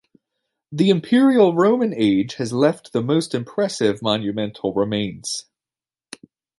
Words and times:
The 0.71 0.89
Imperial 0.89 1.53
Roman 1.53 1.93
age 1.95 2.33
has 2.37 2.51
left 2.51 2.91
the 2.91 3.03
most 3.03 3.35
impressive 3.35 4.01
monumental 4.01 4.73
remains. 4.73 5.45